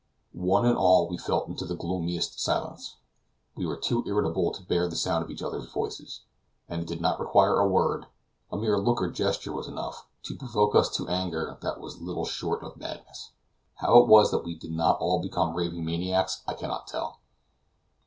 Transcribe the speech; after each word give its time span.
One 0.33 0.65
and 0.65 0.75
all, 0.75 1.07
we 1.07 1.19
fell 1.19 1.43
into 1.43 1.63
the 1.63 1.75
gloomiest 1.75 2.39
silence. 2.41 2.95
We 3.53 3.67
were 3.67 3.77
too 3.77 4.03
irritable 4.07 4.51
to 4.51 4.63
bear 4.63 4.87
the 4.87 4.95
sound 4.95 5.23
of 5.23 5.29
each 5.29 5.43
other's 5.43 5.71
voices; 5.71 6.21
and 6.67 6.81
it 6.81 6.87
did 6.87 7.01
not 7.01 7.19
require 7.19 7.59
a 7.59 7.67
word 7.67 8.07
a 8.51 8.57
mere 8.57 8.79
look 8.79 8.99
or 8.99 9.11
gesture 9.11 9.53
was 9.53 9.67
enough 9.67 10.07
to 10.23 10.35
provoke 10.35 10.73
us 10.73 10.89
to 10.97 11.07
anger 11.07 11.55
that 11.61 11.79
was 11.79 12.01
little 12.01 12.25
short 12.25 12.63
of 12.63 12.77
madness. 12.77 13.33
How 13.75 13.99
it 13.99 14.07
was 14.07 14.31
that 14.31 14.43
we 14.43 14.55
did 14.55 14.71
not 14.71 14.97
all 14.99 15.21
become 15.21 15.53
raving 15.53 15.85
maniacs, 15.85 16.41
I 16.47 16.55
cannot 16.55 16.87
tell. 16.87 17.19